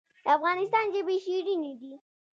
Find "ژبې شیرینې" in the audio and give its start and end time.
0.95-1.73